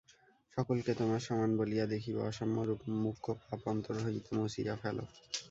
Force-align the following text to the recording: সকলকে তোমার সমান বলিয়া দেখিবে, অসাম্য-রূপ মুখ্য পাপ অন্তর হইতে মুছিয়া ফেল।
সকলকে 0.57 0.91
তোমার 0.95 1.21
সমান 1.27 1.51
বলিয়া 1.59 1.85
দেখিবে, 1.85 2.19
অসাম্য-রূপ 2.23 2.81
মুখ্য 3.01 3.27
পাপ 3.41 3.61
অন্তর 3.71 3.95
হইতে 4.03 4.29
মুছিয়া 4.37 4.75
ফেল। 4.81 4.97